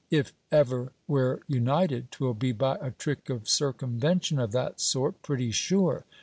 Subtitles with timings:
[0.09, 5.21] If ever we 're united, 'twill be by a trick of circumvention of that sort,
[5.21, 6.05] pretty sure.